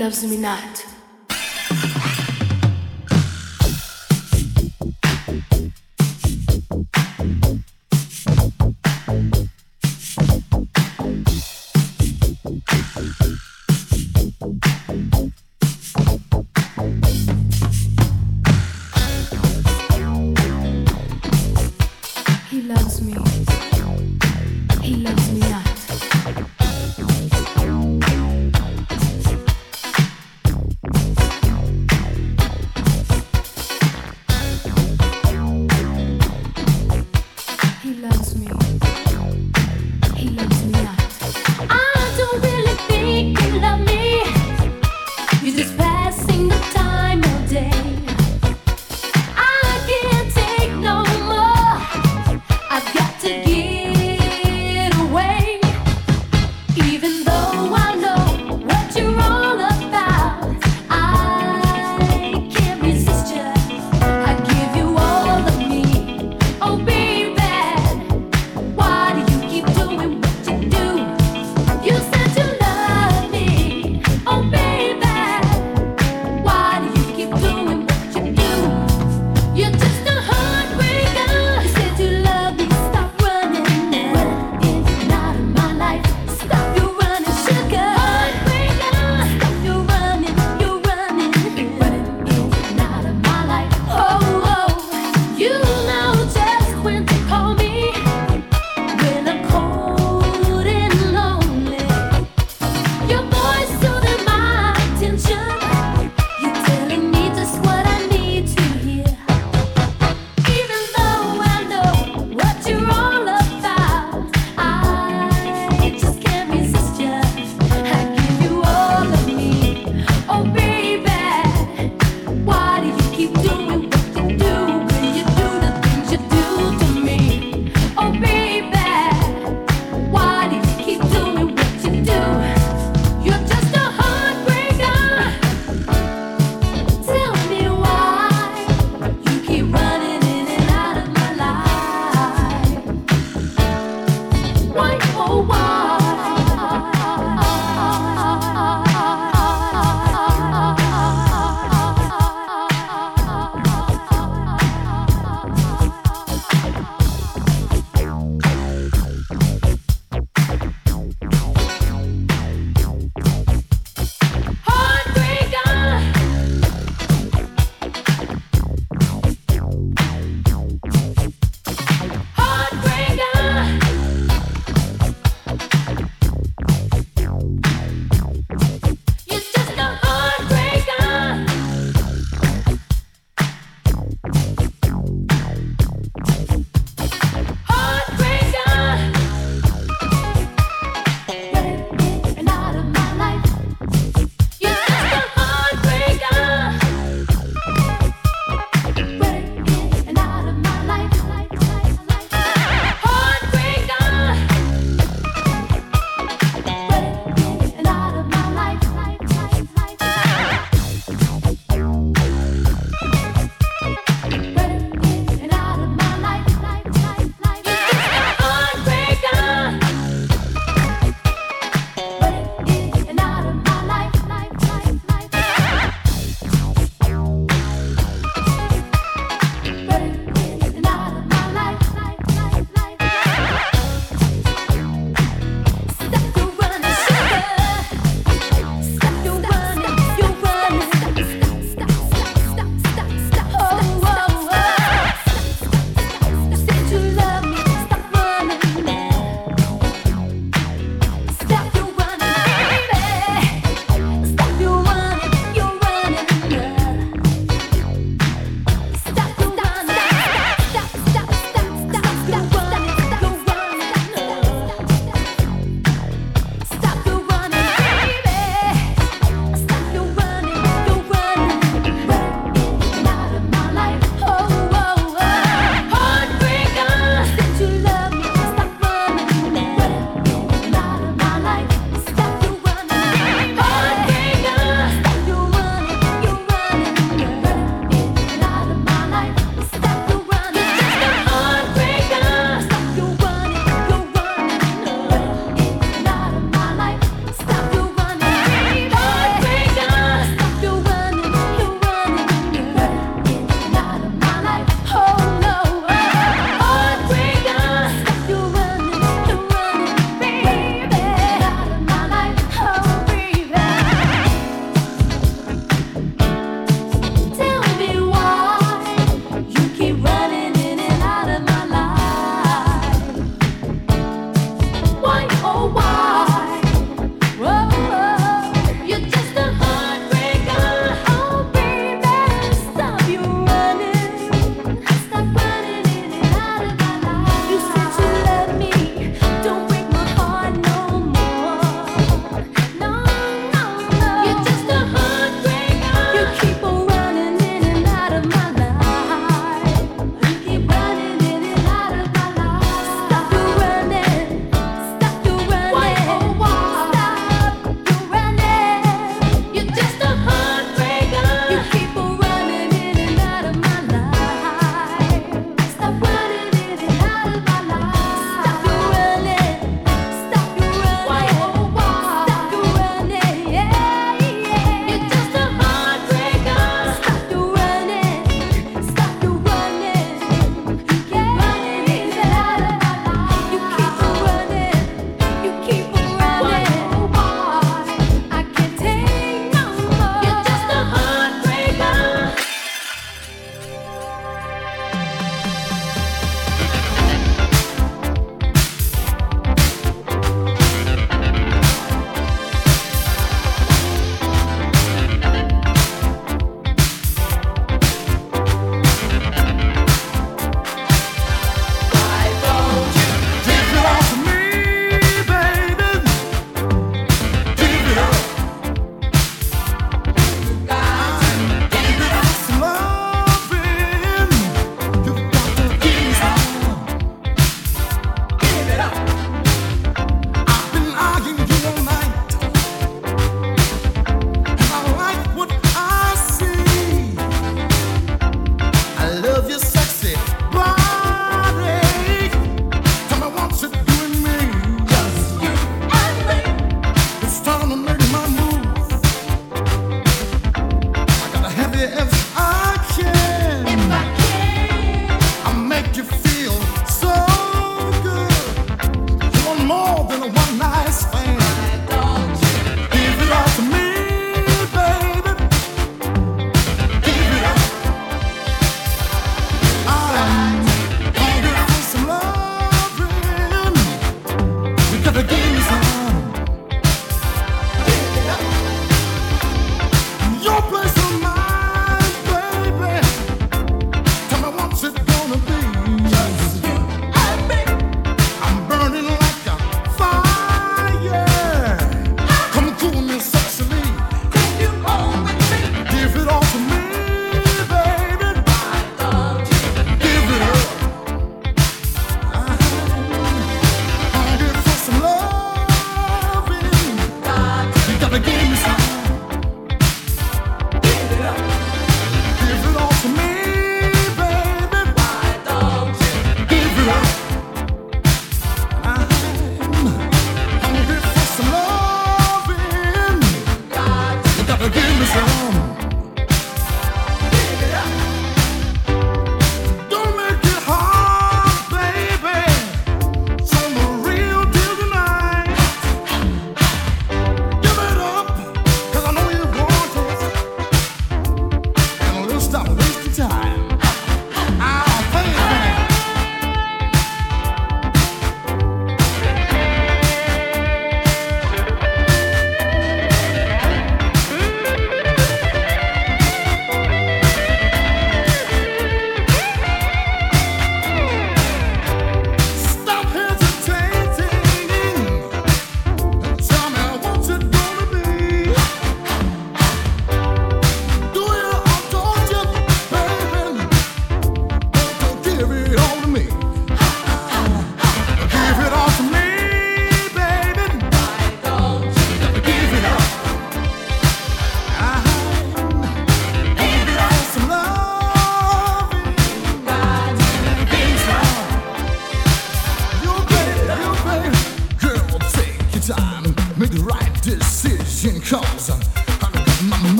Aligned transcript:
Loves 0.00 0.24
me 0.24 0.38
not. 0.38 0.69